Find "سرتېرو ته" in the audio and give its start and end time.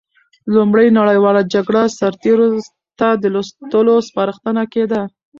1.97-3.09